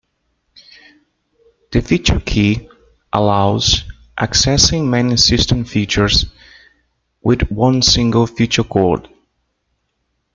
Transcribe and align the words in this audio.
The 1.71 1.79
Feature 1.79 2.19
key 2.21 2.67
allows 3.13 3.83
accessing 4.19 4.87
many 4.89 5.15
system 5.15 5.63
features 5.63 6.25
with 7.21 7.51
one 7.51 7.83
single 7.83 8.25
Feature 8.25 8.63
Code. 8.63 9.13